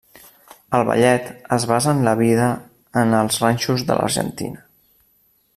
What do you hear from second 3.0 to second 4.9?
en els ranxos de l'Argentina.